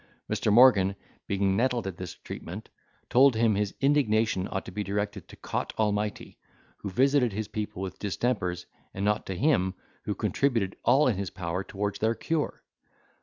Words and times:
Mr. 0.27 0.51
Morgan, 0.51 0.95
being 1.27 1.55
nettled 1.55 1.85
at 1.85 1.97
this 1.97 2.15
treatment, 2.15 2.69
told 3.07 3.35
him 3.35 3.53
his 3.53 3.75
indignation 3.81 4.47
ought 4.51 4.65
to 4.65 4.71
be 4.71 4.83
directed 4.83 5.27
to 5.27 5.35
Cot 5.35 5.73
Almighty, 5.77 6.39
who 6.77 6.89
visited 6.89 7.33
his 7.33 7.47
people 7.49 7.83
with 7.83 7.99
distempers, 7.99 8.65
and 8.95 9.05
not 9.05 9.27
to 9.27 9.35
him, 9.37 9.75
who 10.05 10.15
contributed 10.15 10.75
all 10.83 11.05
in 11.07 11.17
his 11.17 11.29
power 11.29 11.63
towards 11.63 11.99
their 11.99 12.15
cure. 12.15 12.63